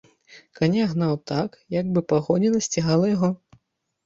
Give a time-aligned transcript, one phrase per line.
[0.59, 3.31] Каня гнаў так, як бы пагоня насцігала яго.